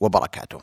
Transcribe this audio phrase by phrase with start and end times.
[0.00, 0.58] وبركاته.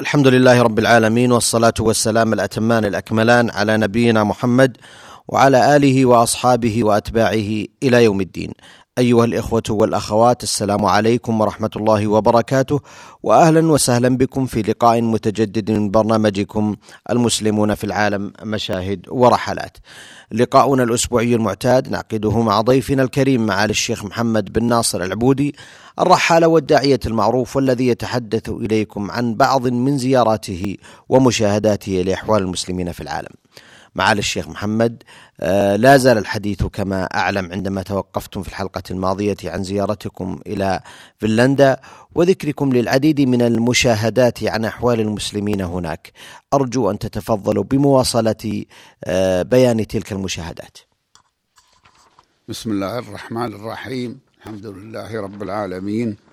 [0.00, 4.76] الحمد لله رب العالمين والصلاة والسلام الأتمان الأكملان على نبينا محمد
[5.28, 8.52] وعلى آله وأصحابه وأتباعه إلى يوم الدين.
[8.98, 12.80] أيها الإخوة والأخوات السلام عليكم ورحمة الله وبركاته
[13.22, 16.76] وأهلا وسهلا بكم في لقاء متجدد من برنامجكم
[17.10, 19.76] المسلمون في العالم مشاهد ورحلات.
[20.32, 25.54] لقاؤنا الأسبوعي المعتاد نعقده مع ضيفنا الكريم معالي الشيخ محمد بن ناصر العبودي
[26.00, 30.76] الرحالة والداعية المعروف والذي يتحدث إليكم عن بعض من زياراته
[31.08, 33.32] ومشاهداته لأحوال المسلمين في العالم.
[33.98, 35.02] معالي الشيخ محمد.
[35.40, 40.80] آه، لا زال الحديث كما أعلم عندما توقفتم في الحلقة الماضية عن زيارتكم إلى
[41.18, 41.80] فنلندا
[42.14, 46.12] وذكركم للعديد من المشاهدات عن أحوال المسلمين هناك.
[46.54, 48.64] أرجو أن تتفضلوا بمواصلة
[49.04, 50.78] آه، بيان تلك المشاهدات.
[52.48, 54.20] بسم الله الرحمن الرحيم.
[54.38, 56.27] الحمد لله رب العالمين.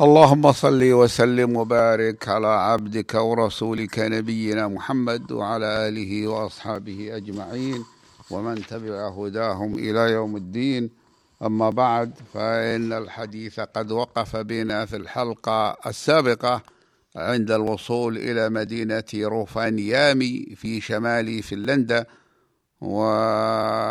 [0.00, 7.84] اللهم صل وسلم وبارك على عبدك ورسولك نبينا محمد وعلى آله وأصحابه أجمعين
[8.30, 10.90] ومن تبع هداهم إلى يوم الدين.
[11.42, 16.62] أما بعد فإن الحديث قد وقف بنا في الحلقة السابقة
[17.16, 22.06] عند الوصول إلى مدينة روفانيامي في شمال فنلندا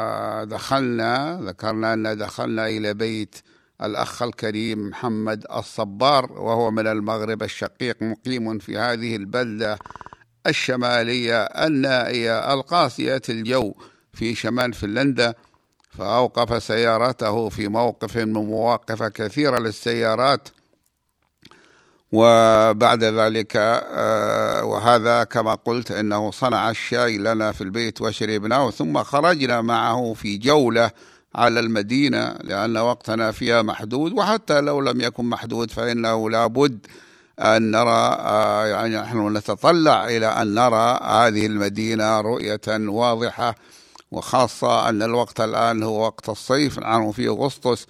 [0.10, 3.36] ودخلنا ذكرنا أن دخلنا إلى بيت
[3.84, 9.80] الأخ الكريم محمد الصبار وهو من المغرب الشقيق مقيم في هذه البلدة
[10.48, 13.74] الشمالية النائية القاسية الجو
[14.14, 15.34] في شمال فنلندا.
[15.90, 20.50] فأوقف سيارته في موقف من مواقف كثيرة للسيارات.
[22.14, 29.62] وبعد ذلك آه، وهذا كما قلت إنه صنع الشاي لنا في البيت وشربناه ثم خرجنا
[29.62, 30.92] معه في جولة
[31.36, 36.88] على المدينة لأن وقتنا فيها محدود وحتى لو لم يكن محدود فإنه لابد
[37.40, 43.56] أن نرى آه، يعني نحن نتطلع إلى أن نرى هذه المدينة رؤية واضحة
[44.12, 47.86] وخاصة أن الوقت الآن هو وقت الصيف نحن في أغسطس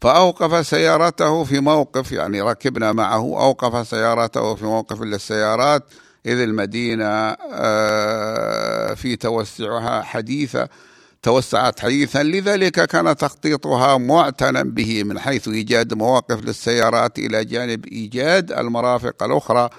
[0.00, 5.82] فأوقف سيارته في موقف يعني ركبنا معه أوقف سيارته في موقف للسيارات
[6.26, 10.68] إذ المدينة آه، في توسعها حديثة.
[11.22, 18.52] توسعت حديثا لذلك كان تخطيطها معتنا به من حيث إيجاد مواقف للسيارات إلى جانب إيجاد
[18.52, 19.70] المرافق الأخرى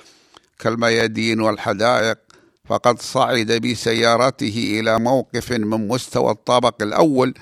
[0.60, 2.18] كالميادين والحدائق.
[2.66, 7.34] فقد صعد بسيارته إلى موقف من مستوى الطابق الأول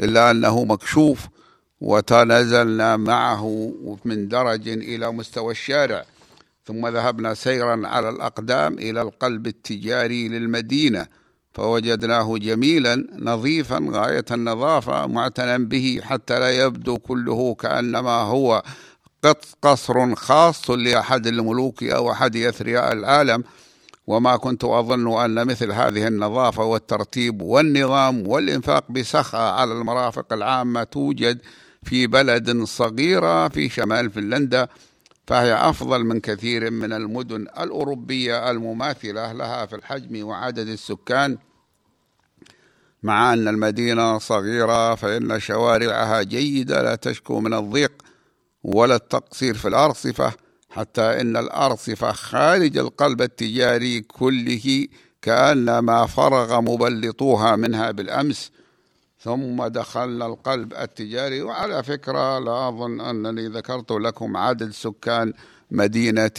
[0.00, 1.26] إلا أنه مكشوف
[1.80, 3.72] وتنازلنا معه
[4.04, 6.04] من درج إلى مستوى الشارع.
[6.66, 11.06] ثم ذهبنا سيرا على الأقدام إلى القلب التجاري للمدينة.
[11.56, 18.62] فوجدناه جميلا نظيفا غاية النظافة معتنى به حتى لا يبدو كله كأنما هو
[19.62, 23.44] قصر خاص لأحد الملوك أو أحد أثرياء العالم.
[24.06, 31.38] وما كنت أظن أن مثل هذه النظافة والترتيب والنظام والإنفاق بسخاء على المرافق العامة توجد
[31.82, 34.68] في بلد صغيرة في شمال فنلندا
[35.26, 41.38] فهي أفضل من كثير من المدن الأوروبية المماثلة لها في الحجم وعدد السكان.
[43.02, 47.92] مع أن المدينة صغيرة فإن شوارعها جيدة لا تشكو من الضيق
[48.62, 50.32] ولا التقصير في الأرصفة
[50.70, 54.86] حتى إن الأرصفة خارج القلب التجاري كله
[55.22, 58.50] كأنما فرغ مبلطوها منها بالأمس.
[59.20, 65.32] ثم دخلنا القلب التجاري وعلى فكرة لا أظن أنني ذكرت لكم عدد سكان
[65.70, 66.30] مدينة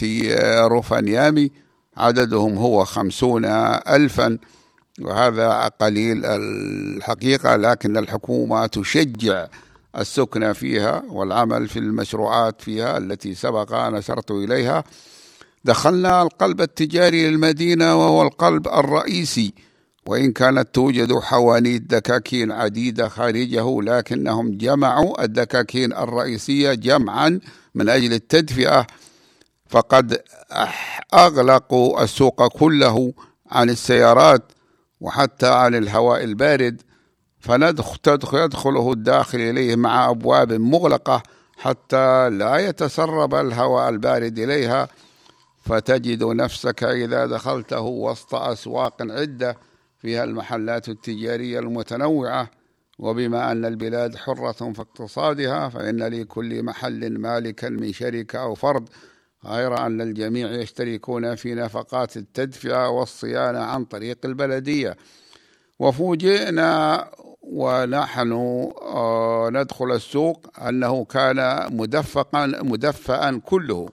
[0.66, 1.50] روفانيامي
[1.96, 4.38] عددهم هو خمسون ألفاً.
[5.00, 9.46] وهذا قليل الحقيقة لكن الحكومة تشجع
[9.98, 14.84] السكن فيها والعمل في المشروعات فيها التي سبق أن أشرت إليها.
[15.64, 19.54] دخلنا القلب التجاري للمدينة وهو القلب الرئيسي
[20.06, 27.40] وإن كانت توجد حوانيت دكاكين عديدة خارجه لكنهم جمعوا الدكاكين الرئيسية جمعا
[27.74, 28.86] من أجل التدفئة
[29.68, 30.22] فقد
[31.14, 33.12] أغلقوا السوق كله
[33.50, 34.52] عن السيارات.
[35.00, 36.82] وحتى عن الهواء البارد
[37.40, 41.22] فندخل يدخله الداخل إليه مع أبواب مغلقة
[41.56, 44.88] حتى لا يتسرب الهواء البارد إليها.
[45.62, 49.56] فتجد نفسك إذا دخلته وسط أسواق عدة
[49.98, 52.50] فيها المحلات التجارية المتنوعة.
[52.98, 58.88] وبما أن البلاد حرة في اقتصادها فإن لكل محل مالكا من شركة أو فرد
[59.46, 64.96] غير أن الجميع يشتركون في نفقات التدفئة والصيانة عن طريق البلدية.
[65.78, 67.04] وفوجئنا
[67.42, 68.32] ونحن
[68.82, 73.88] آه، ندخل السوق أنه كان مدفقا مدفأ كله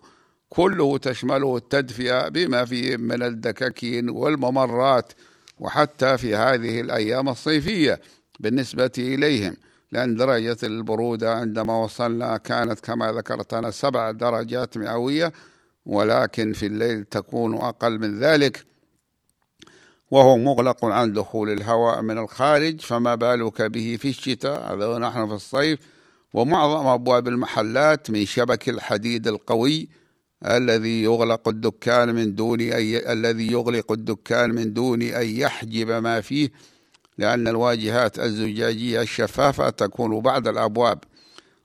[0.49, 5.13] كله تشمله التدفئة بما فيه من الدكاكين والممرات
[5.59, 8.01] وحتى في هذه الأيام الصيفية
[8.39, 9.57] بالنسبة إليهم.
[9.91, 15.33] لأن درجة البرودة عندما وصلنا كانت كما ذكرت أنا سبع درجات مئوية
[15.85, 18.65] ولكن في الليل تكون أقل من ذلك.
[20.11, 25.33] وهو مغلق عن دخول الهواء من الخارج فما بالك به في الشتاء؟ هذا ونحن في
[25.33, 25.79] الصيف.
[26.33, 29.89] ومعظم أبواب المحلات من شبك الحديد القوي
[30.45, 36.51] الذي يغلق الدكان من دون أي الذي يغلق الدكان من دون أن يحجب ما فيه.
[37.17, 40.99] لأن الواجهات الزجاجية الشفافة تكون بعد الأبواب.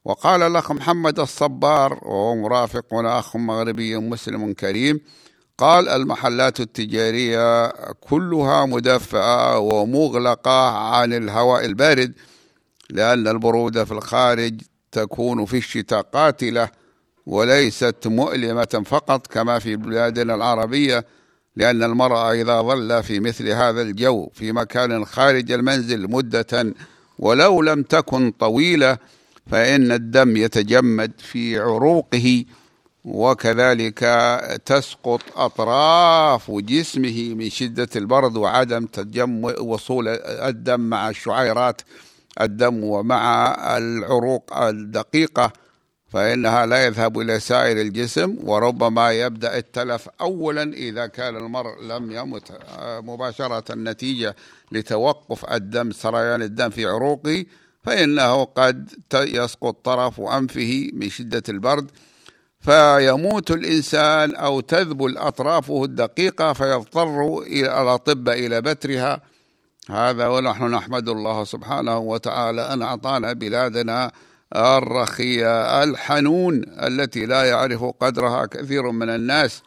[0.05, 5.00] وقال الأخ محمد الصبار وهو مرافقنا أخ مغربي مسلم كريم
[5.58, 12.12] قال المحلات التجارية كلها مدفئة ومغلقة عن الهواء البارد
[12.91, 14.61] لأن البرودة في الخارج
[14.93, 16.69] تكون في الشتاء قاتلة
[17.26, 21.05] وليست مؤلمة فقط كما في بلادنا العربية.
[21.61, 26.75] لأن المرأة إذا ظل في مثل هذا الجو في مكان خارج المنزل مدة
[27.19, 28.99] ولو لم تكن طويلة
[29.51, 32.45] فإن الدم يتجمد في عروقه
[33.05, 33.99] وكذلك
[34.67, 41.83] تسقط أطراف جسمه من شدة البرد وعدم تجم وصول الدم مع الشعيرات
[42.41, 45.53] الدم ومع العروق الدقيقة.
[46.11, 52.59] فإنها لا يذهب إلى سائر الجسم وربما يبدأ التلف أولا إذا كان المرء لم يمت.
[52.81, 54.37] مباشرة نتيجة
[54.73, 57.45] لتوقف الدم سريان الدم في عروقه
[57.83, 61.91] فإنه قد يسقط طرف أنفه من شدة البرد.
[62.61, 69.23] فيموت الإنسان أو تذبل أطرافه الدقيقة فيضطر إلى الأطباء إلى بترها.
[69.91, 74.13] هذا ونحن نحمد الله سبحانه وتعالى أن أعطانا بلادنا
[74.56, 79.62] الرخية الحنون التي لا يعرف قدرها كثير من الناس.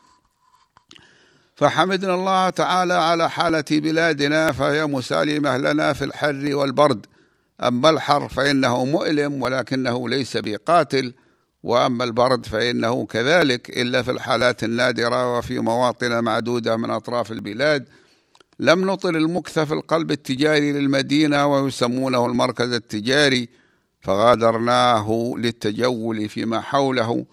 [1.56, 7.06] فحمدنا الله تعالى على حالة بلادنا فهي مسالمة لنا في الحر والبرد.
[7.64, 11.14] أما الحر فإنه مؤلم ولكنه ليس بقاتل.
[11.64, 17.86] وأما البرد فإنه كذلك إلا في الحالات النادرة وفي مواطن معدودة من أطراف البلاد.
[18.60, 23.50] لم نطل المكث في القلب التجاري للمدينة ويسمونه المركز التجاري.
[24.04, 27.26] فغادرناه للتجول فيما حوله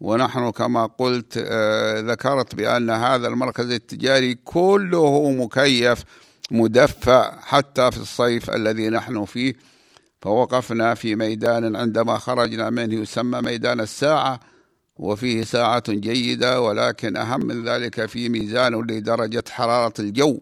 [0.00, 6.04] ونحن كما قلت آه ذكرت بأن هذا المركز التجاري كله مكيف
[6.50, 9.54] مدفأ حتى في الصيف الذي نحن فيه.
[10.22, 14.40] فوقفنا في ميدان عندما خرجنا منه يسمى ميدان الساعة
[14.96, 20.40] وفيه ساعة جيدة ولكن أهم من ذلك في ميزان لدرجة حرارة الجو.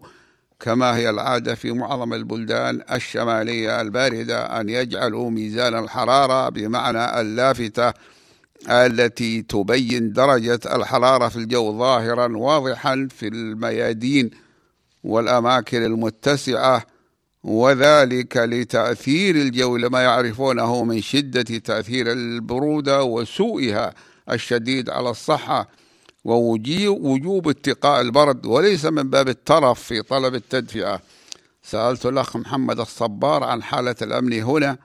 [0.61, 7.93] كما هي العادة في معظم البلدان الشمالية الباردة أن يجعلوا ميزان الحرارة بمعنى اللافتة
[8.69, 14.31] التي تبين درجة الحرارة في الجو ظاهرا واضحا في الميادين
[15.05, 16.87] والأماكن المتسعة
[17.45, 23.95] وذلك لتأثير الجو لما يعرفونه من شدة تأثير البرودة وسوءها
[24.31, 25.69] الشديد على الصحة.
[26.25, 31.00] ووجوب اتقاء البرد وليس من باب الترف في طلب التدفئة.
[31.62, 34.79] سألت الأخ محمد الصبار عن حالة الأمن هنا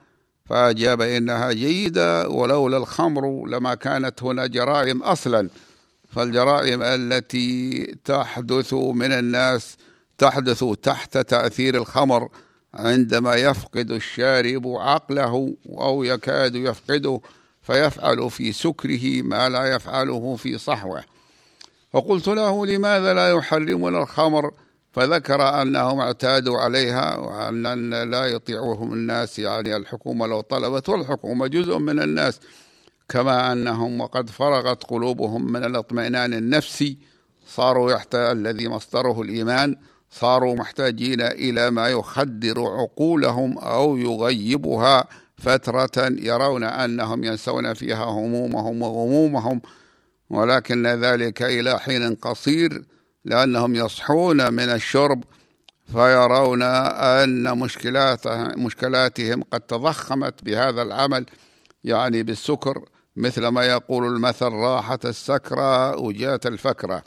[0.44, 5.48] فأجاب إنها جيدة ولولا الخمر لما كانت هنا جرائم أصلا.
[6.08, 9.76] فالجرائم التي تحدث من الناس
[10.18, 12.28] تحدث تحت تأثير الخمر.
[12.74, 17.20] عندما يفقد الشارب عقله أو يكاد يفقده
[17.62, 21.04] فيفعل في سكره ما لا يفعله في صحوه.
[21.92, 24.50] فقلت له لماذا لا يحرمون الخمر؟
[24.92, 32.02] فذكر أنهم اعتادوا عليها وأن لا يطيعهم الناس يعني الحكومة لو طلبت والحكومة جزء من
[32.02, 32.40] الناس
[33.08, 36.98] كما أنهم وقد فرغت قلوبهم من الاطمئنان النفسي
[37.46, 39.76] صاروا يحتاج الذي مصدره الإيمان
[40.10, 45.04] صاروا محتاجين إلى ما يخدر عقولهم أو يغيبها
[45.36, 49.60] فترة يرون أنهم ينسون فيها همومهم وغمومهم.
[50.30, 52.84] ولكن ذلك إلى حين قصير
[53.24, 55.24] لأنهم يصحون من الشرب
[55.92, 57.58] فيرون أن
[58.56, 61.26] مشكلاتهم قد تضخمت بهذا العمل
[61.84, 62.84] يعني بالسكر
[63.16, 67.02] مثل ما يقول المثل راحة السكرة وجات الفكرة.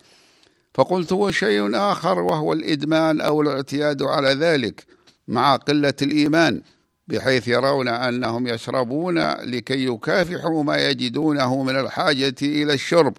[0.73, 4.85] فقلت هو شيء آخر وهو الإدمان أو الاعتياد على ذلك
[5.27, 6.61] مع قلة الإيمان.
[7.07, 13.17] بحيث يرون أنهم يشربون لكي يكافحوا ما يجدونه من الحاجة إلى الشرب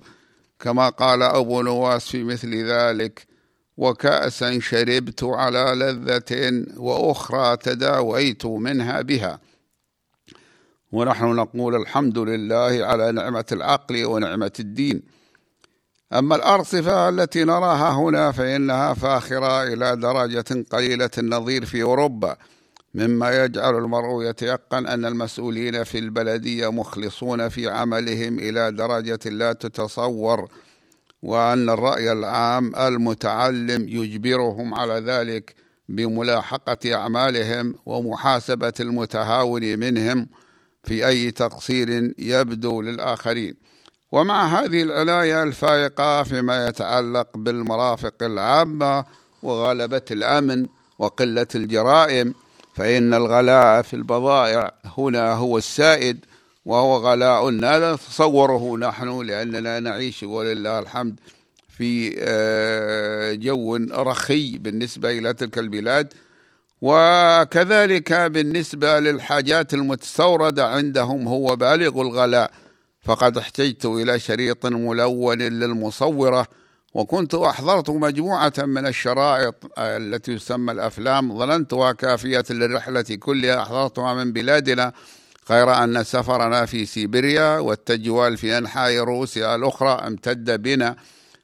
[0.60, 3.26] كما قال أبو نواس في مثل ذلك
[3.76, 9.40] وكأسا شربت على لذة وأخرى تداويت منها بها
[10.94, 15.02] ونحن نقول الحمد لله على نعمة العقل ونعمة الدين.
[16.12, 22.36] أما الأرصفة التي نراها هنا فإنها فاخرة إلى درجة قليلة النظير في أوروبا.
[22.94, 30.48] مما يجعل المرء يتيقن أن المسؤولين في البلدية مخلصون في عملهم إلى درجة لا تتصور
[31.22, 35.54] وأن الرأي العام المتعلم يجبرهم على ذلك
[35.88, 40.28] بملاحقة أعمالهم ومحاسبة المتهاون منهم
[40.84, 43.54] في أي تقصير يبدو للآخرين.
[44.12, 49.04] ومع هذه العناية الفائقة فيما يتعلق بالمرافق العامة
[49.42, 50.66] وغلبة الأمن
[50.98, 52.34] وقلة الجرائم
[52.74, 56.24] فإن الغلاء في البضائع هنا هو السائد
[56.64, 57.50] وهو غلاء.
[57.50, 61.20] لا نتصوره نحن لأننا نعيش ولله الحمد
[61.68, 66.12] في آه، جو رخي بالنسبة إلى تلك البلاد.
[66.82, 72.50] وكذلك بالنسبة للحاجات المتستوردة عندهم هو بالغ الغلاء.
[73.02, 76.46] فقد احتجت إلى شريط ملون للمصورة
[76.94, 81.38] وكنت أحضرت مجموعة من الشرائط التي تسمى الأفلام.
[81.38, 83.62] ظننتها كافية للرحلة كلها.
[83.62, 84.92] أحضرتها من بلادنا
[85.50, 90.96] غير أن سفرنا في سيبيريا والتجوال في أنحاء روسيا الأخرى امتد بنا.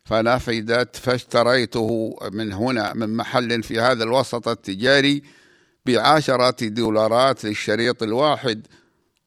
[0.04, 5.22] فنفدت فاشتريته من هنا من محل في هذا الوسط التجاري
[5.86, 8.66] بعشرة دولارات للشريط الواحد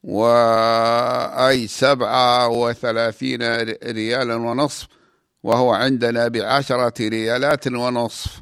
[0.03, 3.42] وأي سبعة وثلاثين
[3.84, 4.88] ريالا ونصف.
[5.43, 8.41] وهو عندنا بعشرة ريالات ونصف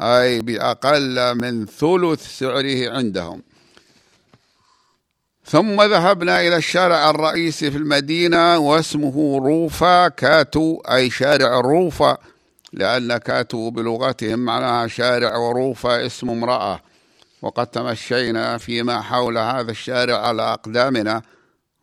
[0.00, 3.42] أي بأقل من ثلث سعره عندهم.
[5.46, 12.16] ثم ذهبنا إلى الشارع الرئيسي في المدينة واسمه روفا كاتو أي شارع روفا
[12.72, 16.80] لأن كاتو بلغتهم معناها شارع وروفا اسم امرأة.
[17.42, 21.22] وقد تمشينا فيما حول هذا الشارع على أقدامنا.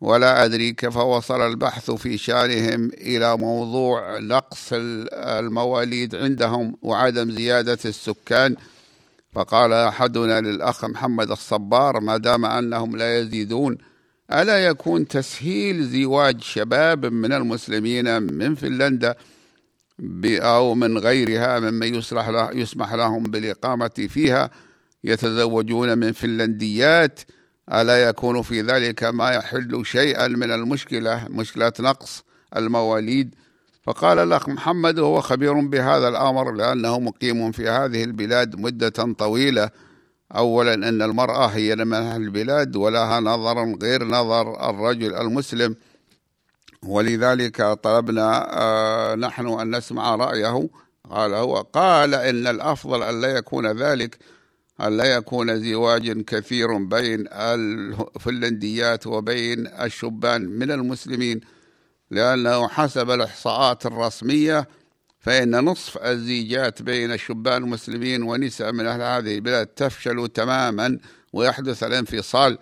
[0.02, 4.68] ولا أدري كيف وصل البحث في شأنهم إلى موضوع نقص
[5.12, 8.56] المواليد عندهم وعدم زيادة السكان.
[9.32, 13.78] فقال أحدنا للأخ محمد الصبار ما دام أنهم لا يزيدون
[14.32, 19.14] ألا يكون تسهيل زواج شباب من المسلمين من فنلندا
[20.24, 21.94] أو من غيرها ممن
[22.54, 24.50] يسمح لهم بالإقامة فيها؟
[25.04, 27.20] يتزوجون من فنلنديات
[27.72, 32.24] ألا يكون في ذلك ما يحل شيئا من المشكلة مشكلة نقص
[32.56, 33.34] المواليد؟
[33.82, 39.70] فقال الأخ محمد وهو خبير بهذا الأمر لأنه مقيم في هذه البلاد مدة طويلة.
[40.36, 45.76] أولا أن المرأة هي من أهل البلاد ولها نظر غير نظر الرجل المسلم.
[46.82, 50.68] ولذلك طلبنا آه، نحن أن نسمع رأيه.
[51.10, 54.18] قال هو قال إن الأفضل أن لا يكون ذلك
[54.80, 61.40] أن لا يكون زواج كثير بين الفنلنديات وبين الشبان من المسلمين؟
[62.10, 64.68] لأنه حسب الإحصاءات الرسمية
[65.20, 70.98] فإن نصف الزيجات بين الشبان المسلمين ونساء من أهل هذه البلاد تفشل تماما
[71.32, 72.58] ويحدث الانفصال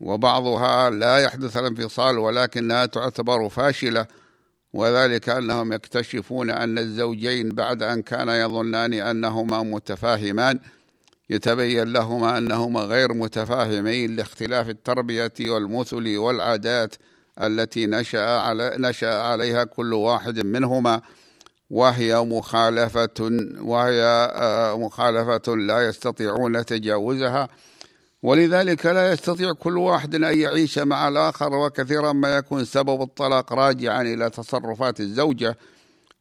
[0.00, 4.06] وبعضها لا يحدث الانفصال ولكنها تعتبر فاشلة
[4.72, 10.60] وذلك أنهم يكتشفون أن الزوجين بعد أن كان يظنان أنهما متفاهمان.
[11.30, 16.94] يتبين لهما أنهما غير متفاهمين لاختلاف التربية والمثل والعادات
[17.42, 21.02] التي نشأ, على نشأ عليها كل واحد منهما
[21.70, 24.02] وهي مخالفة وهي
[24.34, 27.48] آه، مخالفة لا يستطيعون تجاوزها.
[28.22, 34.02] ولذلك لا يستطيع كل واحد أن يعيش مع الآخر وكثيرا ما يكون سبب الطلاق راجعا
[34.02, 35.58] إلى تصرفات الزوجة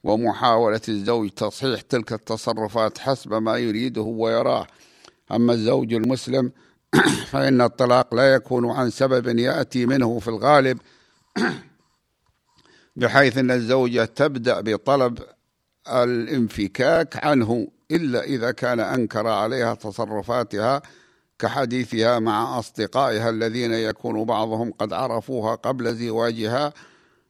[0.03, 4.67] ومحاولة الزوج تصحيح تلك التصرفات حسب ما يريده ويراه.
[5.31, 6.51] أما الزوج المسلم
[7.31, 10.77] فإن الطلاق لا يكون عن سبب يأتي منه في الغالب
[12.95, 15.19] بحيث أن الزوجة تبدأ بطلب
[15.88, 20.81] الانفكاك عنه إلا إذا كان أنكر عليها تصرفاتها
[21.39, 26.74] كحديثها مع أصدقائها الذين يكون بعضهم قد عرفوها قبل زواجها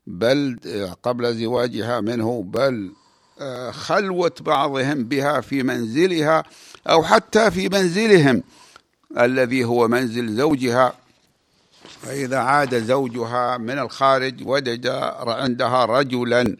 [0.07, 0.59] بل
[1.03, 2.91] قبل زواجها منه بل
[3.71, 6.43] خلوة بعضهم بها في منزلها
[6.89, 8.43] أو حتى في منزلهم
[9.19, 10.93] الذي هو منزل زوجها.
[12.01, 14.87] فإذا عاد زوجها من الخارج وجد
[15.27, 16.57] عندها رجلا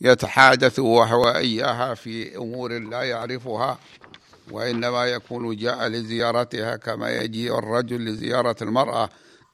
[0.00, 3.78] يتحادث وهو إياها في أمور لا يعرفها
[4.50, 9.08] وإنما يكون جاء لزيارتها كما يجيء الرجل لزيارة المرأة.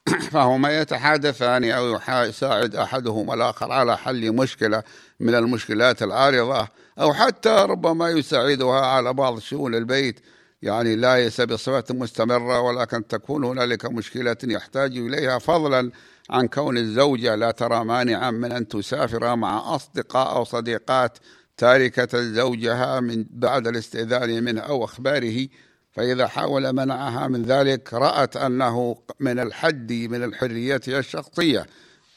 [0.31, 4.83] فهما يتحادثان أو يساعد أحدهما الآخر على حل مشكلة
[5.19, 6.67] من المشكلات العارضة
[6.99, 10.19] أو حتى ربما يساعدها على بعض شؤون البيت.
[10.61, 15.91] يعني ليس بصفة مستمرة ولكن تكون هنالك مشكلة يحتاج إليها فضلا
[16.29, 21.17] عن كون الزوجة لا ترى مانعا من أن تسافر مع أصدقاء أو صديقات
[21.57, 25.47] تاركة زوجها من بعد الاستئذان منه أو أخباره.
[25.95, 31.65] فإذا حاول منعها من ذلك رأت أنه من الحد من الحرية الشخصية.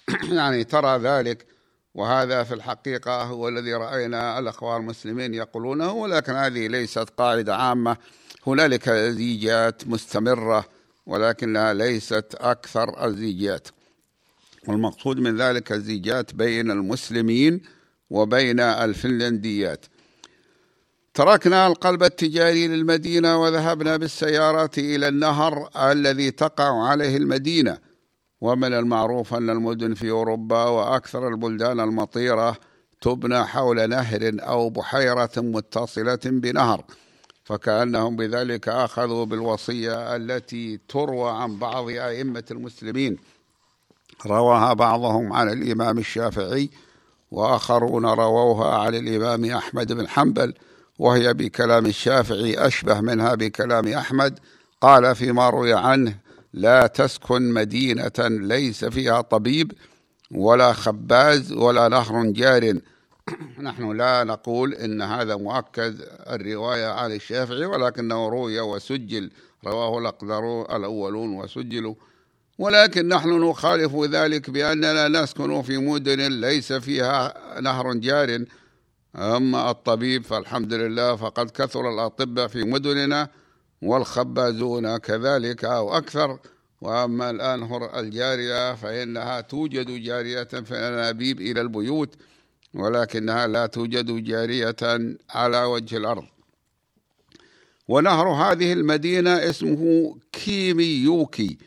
[0.38, 1.46] يعني ترى ذلك
[1.94, 7.96] وهذا في الحقيقة هو الذي رأينا الأخوان المسلمين يقولونه ولكن هذه ليست قاعدة عامة.
[8.46, 10.64] هنالك زيجات مستمرة
[11.06, 13.68] ولكنها ليست أكثر الزيجات.
[14.68, 17.62] والمقصود من ذلك الزيجات بين المسلمين
[18.10, 19.86] وبين الفنلنديات.
[21.18, 27.78] تركنا القلب التجاري للمدينة وذهبنا بالسيارة إلى النهر الذي تقع عليه المدينة.
[28.40, 32.56] ومن المعروف أن المدن في أوروبا وأكثر البلدان المطيرة
[33.00, 36.84] تبنى حول نهر أو بحيرة متصلة بنهر
[37.44, 43.16] فكأنهم بذلك أخذوا بالوصية التي تروى عن بعض أئمة المسلمين.
[44.26, 46.70] رواها بعضهم عن الإمام الشافعي
[47.30, 50.54] وآخرون رووها عن الإمام أحمد بن حنبل
[50.98, 54.38] وهي بكلام الشافعي أشبه منها بكلام أحمد
[54.80, 56.14] قال فيما روي عنه
[56.52, 59.72] لا تسكن مدينة ليس فيها طبيب
[60.30, 62.80] ولا خباز ولا نهر جار.
[63.60, 66.00] نحن لا نقول إن هذا مؤكد
[66.30, 69.30] الرواية عن الشافعي ولكنه روي وسجل
[69.66, 71.94] رواه الأقدر الأولون وسجلوا.
[72.58, 78.44] ولكن نحن نخالف ذلك بأننا نسكن في مدن ليس فيها نهر جار.
[79.16, 83.28] أما الطبيب فالحمد لله فقد كثر الأطباء في مدننا
[83.82, 86.38] والخبازون كذلك أو أكثر.
[86.80, 92.14] وأما الأنهر الجارية فإنها توجد جارية في الأنابيب إلى البيوت
[92.74, 94.76] ولكنها لا توجد جارية
[95.30, 96.24] على وجه الأرض.
[97.88, 101.58] ونهر هذه المدينة اسمه كيميوكي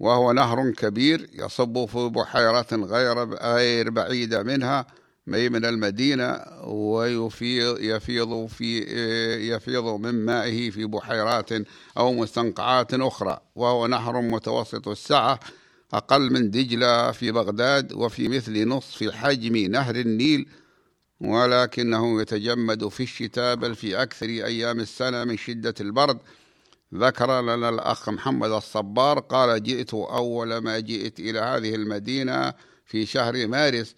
[0.00, 4.86] وهو نهر كبير يصب في بحيرة غير بعيدة منها.
[5.30, 8.78] من المدينة ويفيض يفيض في
[9.54, 11.48] يفيض من مائه في بحيرات
[11.96, 15.40] أو مستنقعات أخرى وهو نهر متوسط السعة
[15.92, 20.46] أقل من دجلة في بغداد وفي مثل نصف حجم نهر النيل
[21.20, 26.18] ولكنه يتجمد في الشتاء بل في أكثر أيام السنة من شدة البرد.
[26.94, 32.54] ذكر لنا الأخ محمد الصبار قال جئت أول ما جئت إلى هذه المدينة
[32.86, 33.94] في شهر مارس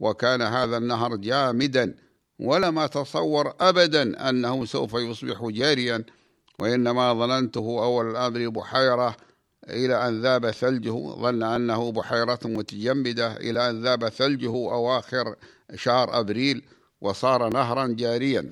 [0.00, 1.94] وكان هذا النهر جامدا
[2.38, 6.04] ولم أتصور أبدا أنه سوف يصبح جاريا
[6.58, 9.16] وإنما ظننته أول الأمر بحيرة
[9.68, 15.34] إلى أن ذاب ثلجه ظن أنه بحيرة متجمدة إلى أن ذاب ثلجه أواخر
[15.74, 16.62] شهر أبريل
[17.00, 18.50] وصار نهرا جاريا.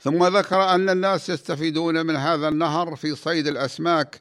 [0.00, 4.20] ثم ذكر أن الناس يستفيدون من هذا النهر في صيد الأسماك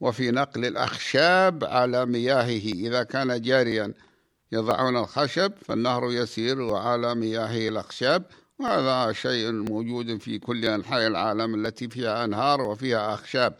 [0.00, 3.94] وفي نقل الأخشاب على مياهه إذا كان جاريا.
[4.52, 8.24] يضعون الخشب فالنهر يسير وعلى مياهه الأخشاب
[8.58, 13.54] وهذا شيء موجود في كل أنحاء العالم التي فيها أنهار وفيها أخشاب.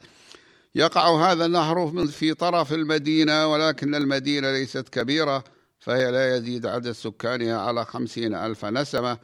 [0.75, 5.45] يقع هذا النهر في طرف المدينة ولكن المدينة ليست كبيرة
[5.79, 9.19] فهي لا يزيد عدد سكانها على خمسين ألف نسمة.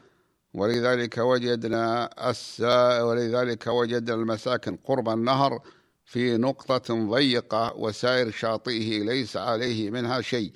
[0.53, 5.59] ولذلك وجدنا السا ولذلك وجدنا المساكن قرب النهر
[6.05, 10.51] في نقطة ضيقة وسائر شاطئه ليس عليه منها شيء.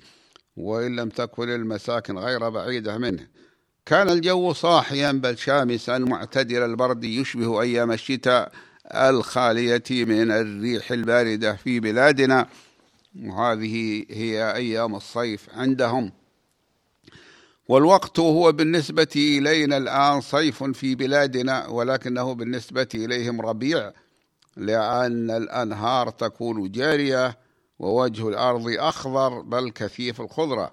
[0.60, 3.26] وإن لم تكن المساكن غير بعيدة منه.
[3.86, 6.62] كان الجو صاحيا بل شامسا معتدل.
[6.62, 8.52] البرد يشبه أيام الشتاء
[8.94, 12.46] الخالية من الريح الباردة في بلادنا.
[13.22, 16.12] وهذه هي أيام الصيف عندهم.
[17.68, 23.92] والوقت هو بالنسبة إلينا الآن صيف في بلادنا ولكنه بالنسبة إليهم ربيع
[24.56, 27.38] لأن الأنهار تكون جارية
[27.80, 30.70] ووجه الأرض أخضر بل كثيف الخضرة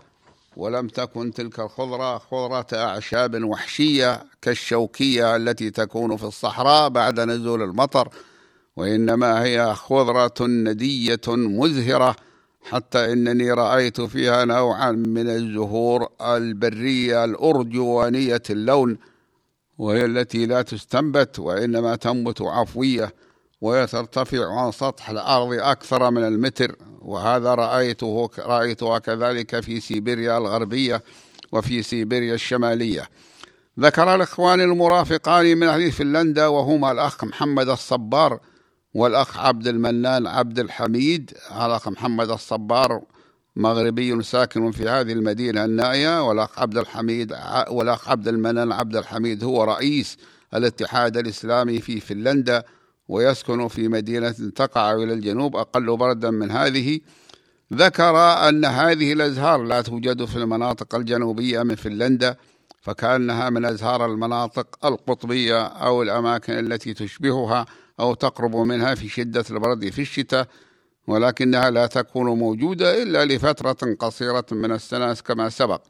[0.57, 8.09] ولم تكن تلك الخضرة خضرة أعشاب وحشية كالشوكية التي تكون في الصحراء بعد نزول المطر
[8.75, 12.15] وإنما هي خضرة ندية مزهرة
[12.69, 18.97] حتى إنني رأيت فيها نوعا من الزهور البرية الأرجوانية اللون
[19.77, 23.13] وهي التي لا تستنبت وإنما تنبت عفوية.
[23.61, 26.75] وهي ترتفع عن سطح الأرض أكثر من المتر.
[27.01, 31.03] وهذا رأيته رأيتها كذلك في سيبيريا الغربية
[31.51, 33.09] وفي سيبيريا الشمالية.
[33.79, 38.39] ذكر الإخوان المرافقان من أهل فنلندا وهما الأخ محمد الصبار
[38.93, 41.31] والأخ عبد المنان عبد الحميد.
[41.51, 43.01] الأخ محمد الصبار
[43.55, 47.35] مغربي ساكن في هذه المدينة النائية والأخ عبد الحميد
[47.69, 50.17] والأخ عبد المنان عبد الحميد هو رئيس
[50.53, 52.63] الاتحاد الإسلامي في فنلندا.
[53.07, 56.99] ويسكن في مدينة تقع إلى الجنوب أقل بردا من هذه.
[57.73, 58.17] ذكر
[58.49, 62.35] أن هذه الأزهار لا توجد في المناطق الجنوبية من فنلندا
[62.81, 67.65] فكأنها من أزهار المناطق القطبية أو الأماكن التي تشبهها
[67.99, 70.47] أو تقرب منها في شدة البرد في الشتاء
[71.07, 75.81] ولكنها لا تكون موجودة إلا لفترة قصيرة من السنة كما سبق.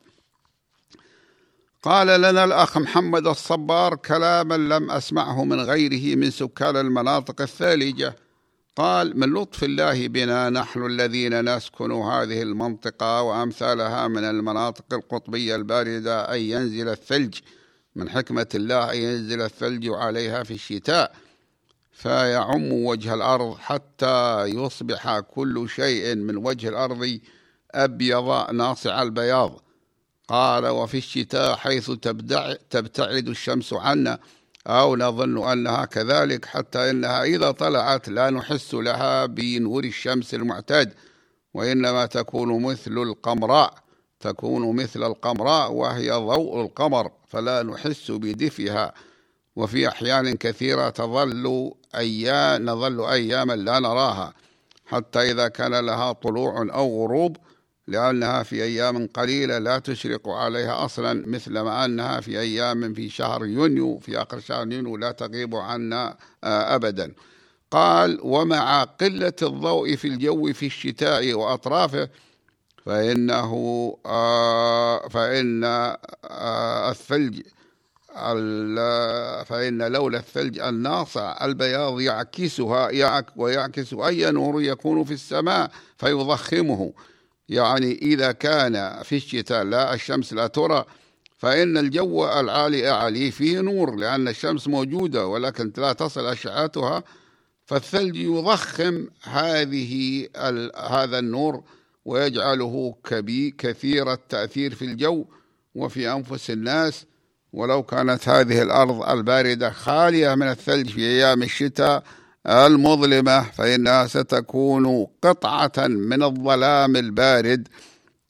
[1.87, 8.15] قال لنا الأخ محمد الصبار كلاما لم أسمعه من غيره من سكان المناطق الثالجة
[8.75, 16.33] قال من لطف الله بنا نحن الذين نسكن هذه المنطقة وأمثالها من المناطق القطبية الباردة
[16.33, 17.39] أن ينزل الثلج
[17.95, 21.15] من حكمة الله أن ينزل الثلج عليها في الشتاء
[21.91, 27.19] فيعم وجه الأرض حتى يصبح كل شيء من وجه الأرض
[27.71, 29.66] أبيض ناصع البياض.
[30.27, 31.91] قال وفي الشتاء حيث
[32.69, 34.19] تبتعد الشمس عنا
[34.67, 40.93] أو نظن أنها كذلك حتى إنها إذا طلعت لا نحس لها بنور الشمس المعتاد
[41.53, 43.73] وإنما تكون مثل القمراء
[44.19, 48.93] تكون مثل القمراء وهي ضوء القمر فلا نحس بدفئها.
[49.57, 54.33] وفي أحيان كثيرة تظل أيام نظل أياما لا نراها
[54.85, 57.37] حتى إذا كان لها طلوع أو غروب
[57.87, 63.45] لأنها في أيام قليلة لا تشرق عليها أصلا مثل ما أنها في أيام في شهر
[63.45, 67.13] يونيو في آخر شهر يونيو لا تغيب عنا آه، أبدا.
[67.71, 72.09] قال ومع قلة الضوء في الجو في الشتاء وأطرافه
[72.85, 73.53] فإنه
[74.05, 77.41] آه، فإن آه، الثلج
[79.45, 82.89] فإن لولا الثلج الناصع البياض يعكسها
[83.35, 86.93] ويعكس أي نور يكون في السماء فيضخمه.
[87.49, 90.85] يعني إذا كان في الشتاء لا الشمس لا ترى
[91.37, 97.03] فإن الجو العالي أعلي فيه نور لأن الشمس موجودة ولكن لا تصل أشعتها
[97.65, 100.27] فالثلج يضخم هذه
[100.77, 101.63] هذا النور
[102.05, 105.25] ويجعله كبي كثير التأثير في الجو
[105.75, 107.05] وفي أنفس الناس.
[107.53, 112.03] ولو كانت هذه الأرض الباردة خالية من الثلج في أيام الشتاء
[112.49, 117.67] المظلمة فإنها ستكون قطعة من الظلام البارد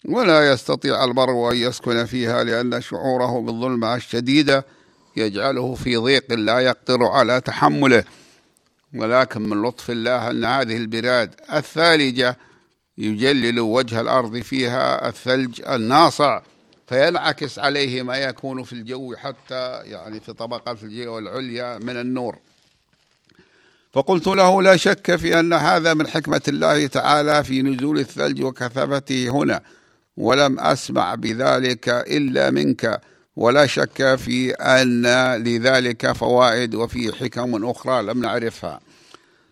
[0.06, 4.66] ولا يستطيع المرء أن يسكن فيها لأن شعوره بالظلمة الشديدة
[5.18, 8.04] يجعله في ضيق لا يقدر على تحمله.
[8.96, 12.38] ولكن من لطف الله أن هذه البلاد الثالجة
[12.98, 16.42] يجلل وجه الأرض فيها الثلج الناصع
[16.88, 22.38] فينعكس عليه ما يكون في الجو حتى يعني في طبقة الجو العليا من النور.
[23.94, 29.30] فقلت له لا شك في أن هذا من حكمة الله تعالى في نزول الثلج وكثافته
[29.30, 29.62] هنا
[30.18, 33.02] ولم أسمع بذلك إلا منك
[33.36, 35.06] ولا شك في أن
[35.44, 38.80] لذلك فوائد وفي حكم أخرى لم نعرفها.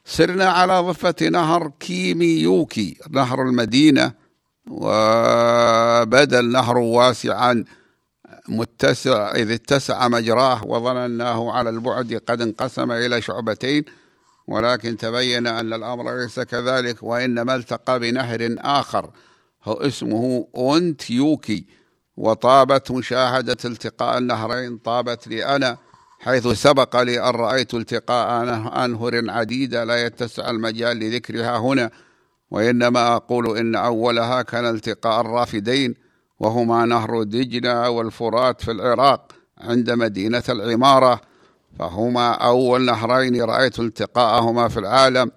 [0.05, 4.11] سرنا على ضفة نهر كيميوكي نهر المدينة
[4.67, 7.63] وبدأ النهر واسعا
[8.49, 13.85] متسع إذ اتسع مجراه وظنناه على البعد قد انقسم إلى شعبتين.
[14.47, 19.09] ولكن تبين أن الأمر ليس كذلك وإنما التقى بنهر آخر
[19.63, 21.67] هو اسمه أونتيوكي
[22.17, 25.77] وطابت مشاهدة التقاء النهرين طابت لي أنا
[26.19, 28.43] حيث سبق لي أن رأيت التقاء
[28.85, 31.91] أنهر عديدة لا يتسع المجال لذكرها هنا
[32.51, 35.95] وإنما أقول إن أولها كان التقاء الرافدين
[36.39, 41.21] وهما نهر دجلة والفرات في العراق عند مدينة العمارة.
[41.79, 45.31] فهما أول نهرين رأيت التقاءهما في العالم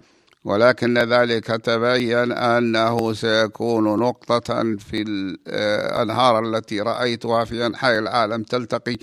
[0.45, 8.97] ولكن ذلك تبين أنه سيكون نقطة في الأنهار التي رأيتها في أنحاء العالم تلتقي.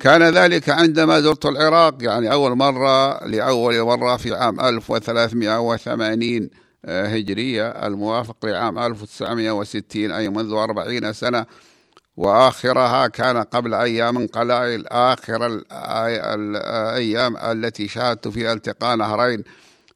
[0.00, 6.50] كان ذلك عندما زرت العراق يعني أول مرة لأول مرة في عام 1380
[6.86, 11.46] هجرية الموافق لعام 1960 أي منذ أربعين سنة.
[12.18, 14.86] وآخرها كان قبل أيام قلائل.
[14.86, 15.62] آخر
[16.34, 19.44] الأيام التي شاهدت فيها التقاء نهرين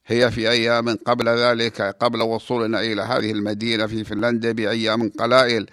[0.07, 5.67] هي في أيام قبل ذلك قبل وصولنا إلى هذه المدينة في فنلندا بأيام قلائل.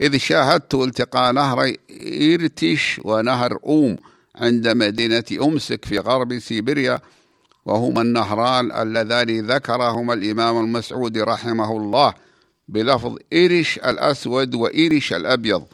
[0.00, 3.96] إذ شاهدت التقاء نهر إيرتيش ونهر أوم
[4.36, 6.98] عند مدينة أمسك في غرب سيبيريا
[7.64, 12.14] وهما النهران اللذان ذكرهما الإمام المسعودي رحمه الله
[12.68, 15.64] بلفظ إيريش الأسود وإيريش الأبيض.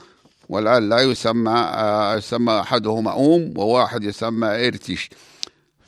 [0.49, 5.11] والآن لا يسمى آه، يسمى أحدهما أوم وواحد يسمى إيرتيش.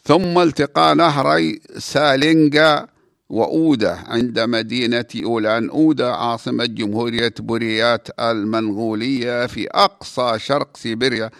[0.04, 2.86] ثم التقى نهري سالينجا
[3.28, 5.70] وأودة عند مدينة أولان.
[5.70, 11.30] أودة عاصمة جمهورية بوريات المنغولية في أقصى شرق سيبيريا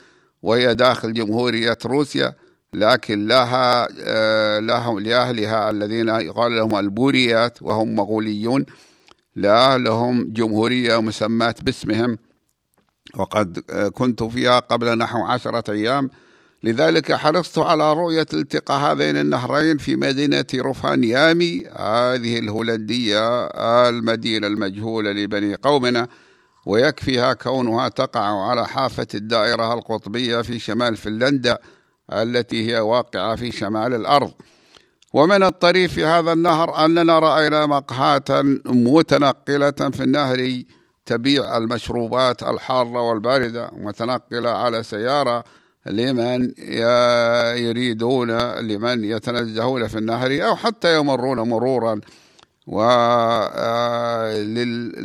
[0.43, 2.35] وهي داخل جمهورية روسيا
[2.75, 8.67] لكن لها آه، لهم لأهلها الذين يقال لهم البوريات وهم مغوليون.
[9.37, 12.19] لا لهم جمهورية مسماة باسمهم
[13.17, 16.11] وقد آه، كنت فيها قبل نحو عشرة أيام.
[16.63, 23.47] لذلك حرصت على رؤية التقاء هذين النهرين في مدينة روفانيامي هذه الهولندية
[23.89, 26.09] المدينة المجهولة لبني قومنا
[26.67, 31.59] ويكفيها كونها تقع على حافة الدائرة القطبية في شمال فنلندا
[32.13, 34.33] التي هي واقعة في شمال الأرض.
[35.13, 40.63] ومن الطريف في هذا النهر أننا رأينا مقهاة متنقلة في النهر
[41.07, 45.45] تبيع المشروبات الحارة والباردة متنقلة على سيارة
[45.87, 46.53] لمن
[47.57, 52.01] يريدون لمن يتنزهون في النهر أو حتى يمرون مرورا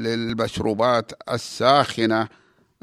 [0.01, 2.27] وللمشروبات الساخنة.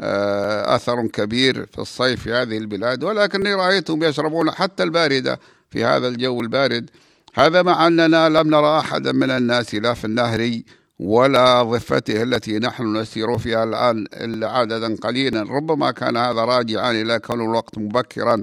[0.01, 3.05] آه، أثر كبير في الصيف في هذه البلاد.
[3.05, 6.91] ولكني رأيتهم يشربون حتى الباردة في هذا الجو البارد.
[7.35, 10.61] هذا مع أننا لم نرى أحدا من الناس لا في النهر
[10.99, 15.43] ولا ضفته التي نحن نسير فيها الآن إلا عددا قليلا.
[15.43, 18.43] ربما كان هذا راجعا إلى كون الوقت مبكرا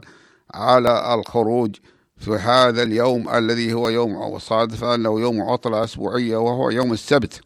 [0.53, 1.75] على الخروج
[2.17, 7.41] في هذا اليوم الذي هو يوم وصادف أنه يوم عطلة أسبوعية وهو يوم السبت.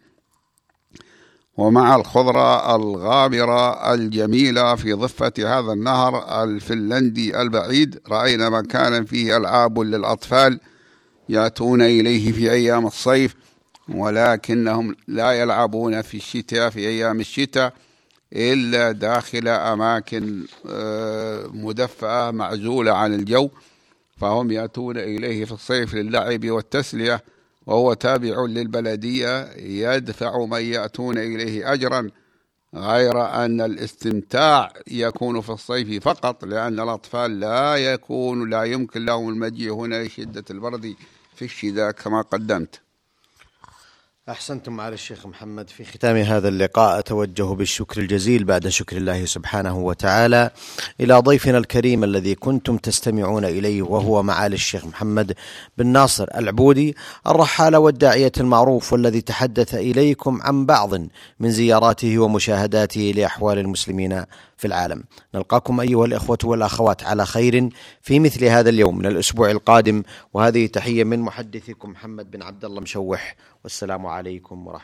[1.58, 10.60] ومع الخضرة الغامرة الجميلة في ضفة هذا النهر الفنلندي البعيد رأينا مكانا فيه ألعاب للأطفال
[11.30, 13.36] يأتون إليه في أيام الصيف.
[13.90, 17.74] ولكنهم لا يلعبون في الشتاء في أيام الشتاء
[18.34, 23.50] إلا داخل أماكن آه، مدفأة معزولة عن الجو
[24.18, 27.24] فهم يأتون إليه في الصيف للعب والتسلية
[27.66, 32.10] وهو تابع للبلدية يدفع من يأتون إليه أجرا
[32.76, 39.74] غير أن الاستمتاع يكون في الصيف فقط لأن الأطفال لا يكون لا يمكن لهم المجيء
[39.74, 40.96] هنا لشدة البرد
[41.36, 42.82] في الشتاء كما قدمت.
[44.30, 45.70] أحسنتم معالي الشيخ محمد.
[45.70, 50.52] في ختام هذا اللقاء أتوجه بالشكر الجزيل بعد شكر الله سبحانه وتعالى
[51.00, 55.34] إلى ضيفنا الكريم الذي كنتم تستمعون إليه وهو معالي الشيخ محمد
[55.78, 56.96] بن ناصر العبودي
[57.28, 60.94] الرحال والداعية المعروف والذي تحدث إليكم عن بعض
[61.40, 64.24] من زياراته ومشاهداته لأحوال المسلمين.
[64.58, 65.04] في العالم.
[65.36, 67.70] نلقاكم أيها الإخوة والأخوات على خير
[68.02, 70.04] في مثل هذا اليوم من الأسبوع القادم.
[70.34, 73.36] وهذه تحية من محدثكم محمد بن عبد الله مشوح.
[73.64, 74.76] والسلام عليكم ورحمة